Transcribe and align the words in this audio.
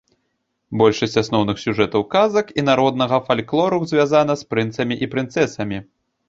Большасць 0.81 1.19
асноўных 1.21 1.59
сюжэтаў 1.63 2.01
казак 2.15 2.47
і 2.61 2.63
народнага 2.69 3.19
фальклору 3.27 3.79
звязана 3.93 4.33
з 4.41 4.49
прынцамі 4.55 4.95
і 5.07 5.13
прынцэсамі. 5.15 5.77